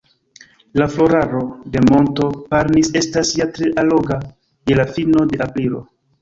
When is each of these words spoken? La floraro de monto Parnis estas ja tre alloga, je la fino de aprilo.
La 0.81 0.85
floraro 0.93 1.41
de 1.75 1.83
monto 1.89 2.29
Parnis 2.53 2.89
estas 3.03 3.35
ja 3.41 3.47
tre 3.59 3.69
alloga, 3.83 4.19
je 4.73 4.79
la 4.81 4.89
fino 4.97 5.29
de 5.35 5.43
aprilo. 5.49 5.85